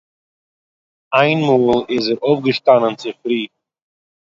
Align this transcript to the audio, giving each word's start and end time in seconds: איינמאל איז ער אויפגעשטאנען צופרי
איינמאל 1.15 1.79
איז 1.91 2.07
ער 2.11 2.17
אויפגעשטאנען 2.25 2.95
צופרי 2.99 3.43